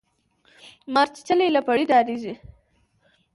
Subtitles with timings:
[0.47, 2.33] ـ مارچيچلى له پړي ډاريږي.